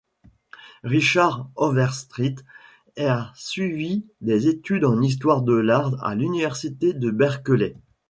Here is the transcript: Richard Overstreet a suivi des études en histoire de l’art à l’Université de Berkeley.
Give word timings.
Richard 0.83 1.47
Overstreet 1.55 2.37
a 2.97 3.31
suivi 3.35 4.03
des 4.21 4.47
études 4.47 4.83
en 4.85 4.99
histoire 5.03 5.43
de 5.43 5.53
l’art 5.53 6.03
à 6.03 6.15
l’Université 6.15 6.93
de 6.95 7.11
Berkeley. 7.11 7.75